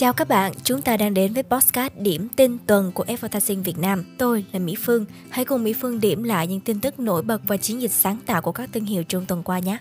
[0.00, 3.78] Chào các bạn, chúng ta đang đến với podcast điểm tin tuần của Advertising Việt
[3.78, 4.04] Nam.
[4.18, 7.40] Tôi là Mỹ Phương, hãy cùng Mỹ Phương điểm lại những tin tức nổi bật
[7.46, 9.78] và chiến dịch sáng tạo của các thương hiệu trong tuần qua nhé.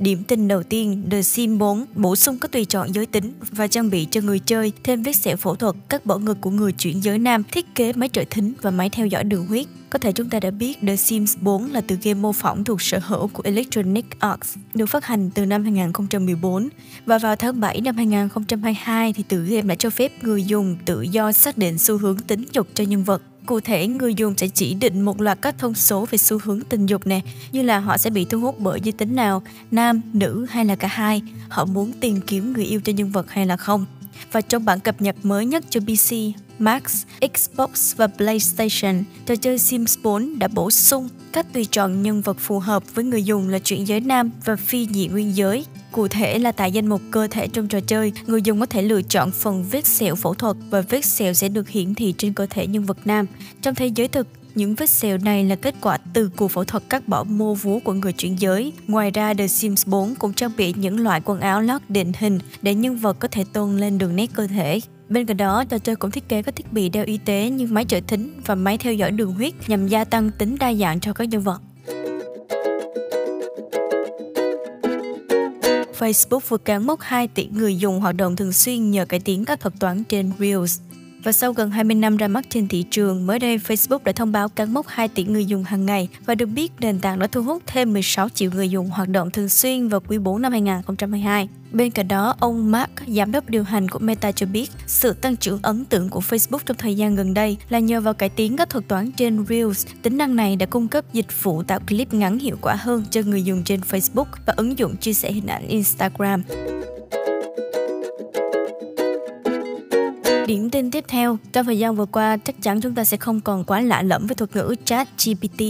[0.00, 3.66] Điểm tin đầu tiên, The Sim 4 bổ sung các tùy chọn giới tính và
[3.66, 6.72] trang bị cho người chơi thêm vết sẹo phẫu thuật, các bỏ ngực của người
[6.72, 9.66] chuyển giới nam, thiết kế máy trợ thính và máy theo dõi đường huyết.
[9.90, 12.82] Có thể chúng ta đã biết The Sims 4 là tựa game mô phỏng thuộc
[12.82, 16.68] sở hữu của Electronic Arts, được phát hành từ năm 2014
[17.06, 21.02] và vào tháng 7 năm 2022 thì tựa game đã cho phép người dùng tự
[21.02, 23.22] do xác định xu hướng tính dục cho nhân vật.
[23.46, 26.60] Cụ thể, người dùng sẽ chỉ định một loạt các thông số về xu hướng
[26.60, 27.20] tình dục nè,
[27.52, 30.76] như là họ sẽ bị thu hút bởi giới tính nào, nam, nữ hay là
[30.76, 33.86] cả hai, họ muốn tìm kiếm người yêu cho nhân vật hay là không.
[34.32, 36.14] Và trong bản cập nhật mới nhất cho PC,
[36.58, 36.82] Mac,
[37.34, 42.36] Xbox và PlayStation, trò chơi Sims 4 đã bổ sung các tùy chọn nhân vật
[42.40, 45.64] phù hợp với người dùng là chuyển giới nam và phi dị nguyên giới.
[45.92, 48.82] Cụ thể là tại danh mục cơ thể trong trò chơi, người dùng có thể
[48.82, 52.32] lựa chọn phần vết sẹo phẫu thuật và vết sẹo sẽ được hiển thị trên
[52.32, 53.26] cơ thể nhân vật nam.
[53.62, 56.82] Trong thế giới thực, những vết sẹo này là kết quả từ cuộc phẫu thuật
[56.88, 58.72] cắt bỏ mô vú của người chuyển giới.
[58.86, 62.38] Ngoài ra, The Sims 4 cũng trang bị những loại quần áo lót định hình
[62.62, 64.80] để nhân vật có thể tôn lên đường nét cơ thể.
[65.08, 67.66] Bên cạnh đó, trò chơi cũng thiết kế các thiết bị đeo y tế như
[67.70, 71.00] máy trợ thính và máy theo dõi đường huyết nhằm gia tăng tính đa dạng
[71.00, 71.62] cho các nhân vật.
[76.00, 79.44] Facebook vừa cán mốc 2 tỷ người dùng hoạt động thường xuyên nhờ cải tiến
[79.44, 80.80] các thuật toán trên Reels.
[81.24, 84.32] Và sau gần 20 năm ra mắt trên thị trường, mới đây Facebook đã thông
[84.32, 87.26] báo cán mốc 2 tỷ người dùng hàng ngày và được biết nền tảng đã
[87.26, 90.52] thu hút thêm 16 triệu người dùng hoạt động thường xuyên vào quý 4 năm
[90.52, 91.48] 2022.
[91.72, 95.36] Bên cạnh đó, ông Mark, giám đốc điều hành của Meta cho biết, sự tăng
[95.36, 98.56] trưởng ấn tượng của Facebook trong thời gian gần đây là nhờ vào cải tiến
[98.56, 99.86] các thuật toán trên Reels.
[100.02, 103.20] Tính năng này đã cung cấp dịch vụ tạo clip ngắn hiệu quả hơn cho
[103.26, 106.42] người dùng trên Facebook và ứng dụng chia sẻ hình ảnh Instagram.
[110.46, 113.40] Điểm tin tiếp theo, trong thời gian vừa qua, chắc chắn chúng ta sẽ không
[113.40, 115.62] còn quá lạ lẫm với thuật ngữ chat GPT.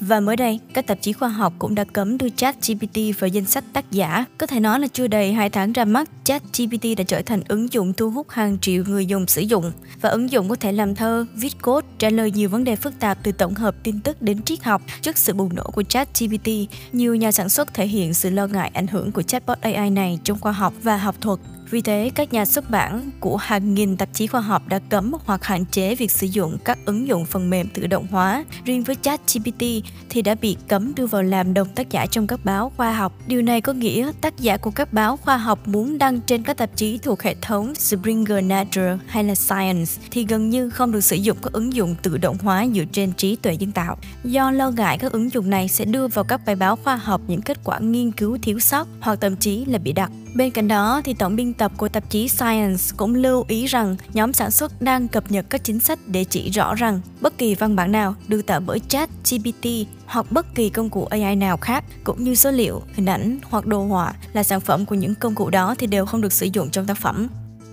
[0.00, 3.28] Và mới đây, các tạp chí khoa học cũng đã cấm đưa chat GPT vào
[3.28, 4.24] danh sách tác giả.
[4.38, 7.42] Có thể nói là chưa đầy 2 tháng ra mắt, chat GPT đã trở thành
[7.48, 9.72] ứng dụng thu hút hàng triệu người dùng sử dụng.
[10.00, 13.00] Và ứng dụng có thể làm thơ, viết code, trả lời nhiều vấn đề phức
[13.00, 14.82] tạp từ tổng hợp tin tức đến triết học.
[15.00, 16.48] Trước sự bùng nổ của chat GPT,
[16.92, 20.18] nhiều nhà sản xuất thể hiện sự lo ngại ảnh hưởng của chatbot AI này
[20.24, 21.40] trong khoa học và học thuật
[21.70, 25.12] vì thế, các nhà xuất bản của hàng nghìn tạp chí khoa học đã cấm
[25.24, 28.44] hoặc hạn chế việc sử dụng các ứng dụng phần mềm tự động hóa.
[28.64, 29.62] Riêng với ChatGPT
[30.08, 33.18] thì đã bị cấm đưa vào làm đồng tác giả trong các báo khoa học.
[33.26, 36.56] Điều này có nghĩa tác giả của các báo khoa học muốn đăng trên các
[36.56, 41.00] tạp chí thuộc hệ thống Springer Nature hay là Science thì gần như không được
[41.00, 43.96] sử dụng các ứng dụng tự động hóa dựa trên trí tuệ nhân tạo.
[44.24, 47.20] Do lo ngại các ứng dụng này sẽ đưa vào các bài báo khoa học
[47.26, 50.10] những kết quả nghiên cứu thiếu sót hoặc thậm chí là bị đặt.
[50.34, 53.96] Bên cạnh đó, thì tổng biên tập của tạp chí Science cũng lưu ý rằng
[54.12, 57.54] nhóm sản xuất đang cập nhật các chính sách để chỉ rõ rằng bất kỳ
[57.54, 59.66] văn bản nào được tạo bởi chat GPT
[60.06, 63.66] hoặc bất kỳ công cụ AI nào khác cũng như số liệu, hình ảnh hoặc
[63.66, 66.48] đồ họa là sản phẩm của những công cụ đó thì đều không được sử
[66.52, 67.28] dụng trong tác phẩm.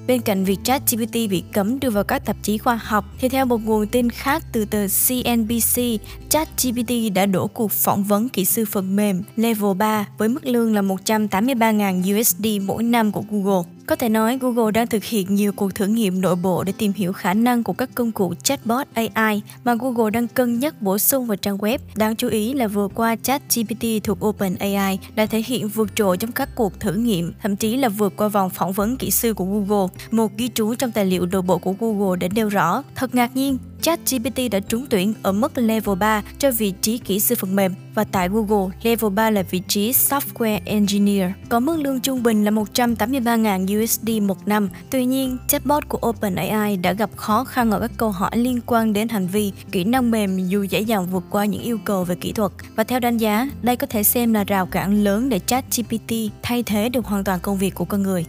[0.08, 3.46] Bên cạnh việc ChatGPT bị cấm đưa vào các tạp chí khoa học, thì theo
[3.46, 5.82] một nguồn tin khác từ tờ CNBC,
[6.30, 10.76] ChatGPT đã đổ cuộc phỏng vấn kỹ sư phần mềm Level 3 với mức lương
[10.76, 13.64] là 183.000 USD mỗi năm của Google.
[13.88, 16.94] Có thể nói Google đang thực hiện nhiều cuộc thử nghiệm nội bộ để tìm
[16.96, 20.98] hiểu khả năng của các công cụ chatbot AI mà Google đang cân nhắc bổ
[20.98, 21.78] sung vào trang web.
[21.96, 26.32] Đáng chú ý là vừa qua ChatGPT thuộc OpenAI đã thể hiện vượt trội trong
[26.32, 29.46] các cuộc thử nghiệm, thậm chí là vượt qua vòng phỏng vấn kỹ sư của
[29.46, 29.88] Google.
[30.12, 33.36] Một ghi chú trong tài liệu nội bộ của Google đã nêu rõ, thật ngạc
[33.36, 37.56] nhiên, ChatGPT đã trúng tuyển ở mức level 3 cho vị trí kỹ sư phần
[37.56, 42.24] mềm và tại Google, level 3 là vị trí Software Engineer, có mức lương trung
[42.24, 44.70] bình là 183.000 USD một năm.
[44.90, 48.94] Tuy nhiên, chatbot của OpenAI đã gặp khó khăn ở các câu hỏi liên quan
[48.94, 52.16] đến hành vi, kỹ năng mềm dù dễ dàng vượt qua những yêu cầu về
[52.16, 52.52] kỹ thuật.
[52.76, 56.64] Và theo đánh giá, đây có thể xem là rào cản lớn để ChatGPT thay
[56.64, 58.26] thế được hoàn toàn công việc của con người.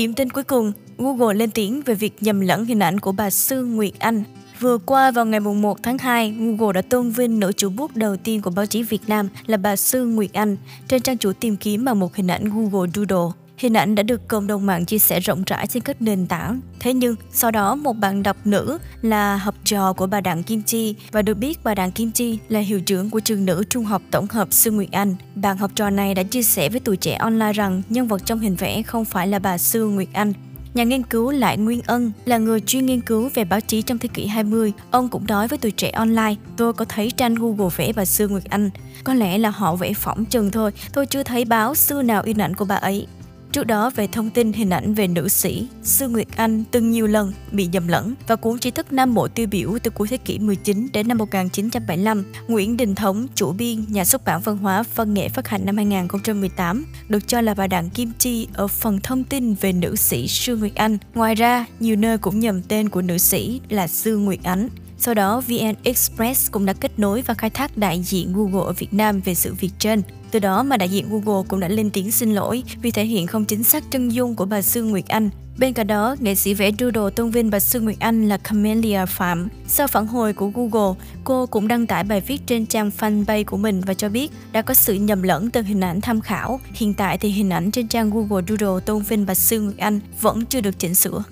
[0.00, 3.30] Điểm tin cuối cùng, Google lên tiếng về việc nhầm lẫn hình ảnh của bà
[3.30, 4.22] Sương Nguyệt Anh.
[4.60, 8.16] Vừa qua vào ngày 1 tháng 2, Google đã tôn vinh nữ chủ bút đầu
[8.16, 10.56] tiên của báo chí Việt Nam là bà Sương Nguyệt Anh
[10.88, 13.39] trên trang chủ tìm kiếm bằng một hình ảnh Google Doodle.
[13.60, 16.60] Hình ảnh đã được cộng đồng mạng chia sẻ rộng rãi trên các nền tảng.
[16.80, 20.62] Thế nhưng, sau đó một bạn đọc nữ là học trò của bà Đặng Kim
[20.62, 23.84] Chi và được biết bà Đặng Kim Chi là hiệu trưởng của trường nữ trung
[23.84, 25.16] học tổng hợp Sư Nguyệt Anh.
[25.34, 28.38] Bạn học trò này đã chia sẻ với tuổi trẻ online rằng nhân vật trong
[28.38, 30.32] hình vẽ không phải là bà Sư Nguyệt Anh
[30.74, 33.98] Nhà nghiên cứu Lại Nguyên Ân là người chuyên nghiên cứu về báo chí trong
[33.98, 34.72] thế kỷ 20.
[34.90, 38.28] Ông cũng nói với tuổi trẻ online, tôi có thấy tranh Google vẽ bà Sư
[38.28, 38.70] Nguyệt Anh.
[39.04, 42.38] Có lẽ là họ vẽ phỏng chừng thôi, tôi chưa thấy báo xưa nào in
[42.38, 43.06] ảnh của bà ấy.
[43.52, 47.06] Trước đó về thông tin hình ảnh về nữ sĩ, Sư Nguyệt Anh từng nhiều
[47.06, 50.16] lần bị nhầm lẫn và cuốn tri thức Nam Bộ tiêu biểu từ cuối thế
[50.16, 52.24] kỷ 19 đến năm 1975.
[52.48, 55.76] Nguyễn Đình Thống, chủ biên, nhà xuất bản văn hóa văn nghệ phát hành năm
[55.76, 60.28] 2018, được cho là bà Đặng Kim Chi ở phần thông tin về nữ sĩ
[60.28, 60.98] Sư Nguyệt Anh.
[61.14, 64.68] Ngoài ra, nhiều nơi cũng nhầm tên của nữ sĩ là Sư Nguyệt Ánh.
[64.98, 68.72] Sau đó, VN Express cũng đã kết nối và khai thác đại diện Google ở
[68.72, 70.02] Việt Nam về sự việc trên.
[70.30, 73.26] Từ đó mà đại diện Google cũng đã lên tiếng xin lỗi vì thể hiện
[73.26, 75.30] không chính xác chân dung của bà Sương Nguyệt Anh.
[75.58, 79.06] Bên cạnh đó, nghệ sĩ vẽ doodle tôn vinh bà Sương Nguyệt Anh là Camelia
[79.06, 79.48] Phạm.
[79.68, 83.56] Sau phản hồi của Google, cô cũng đăng tải bài viết trên trang fanpage của
[83.56, 86.60] mình và cho biết đã có sự nhầm lẫn từ hình ảnh tham khảo.
[86.72, 90.00] Hiện tại thì hình ảnh trên trang Google Doodle tôn vinh bà Sương Nguyệt Anh
[90.20, 91.22] vẫn chưa được chỉnh sửa.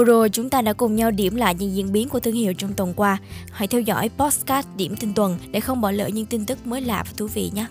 [0.00, 2.52] Vừa rồi chúng ta đã cùng nhau điểm lại những diễn biến của thương hiệu
[2.54, 3.18] trong tuần qua.
[3.52, 6.80] Hãy theo dõi podcast điểm tin tuần để không bỏ lỡ những tin tức mới
[6.80, 7.66] lạ và thú vị nhé.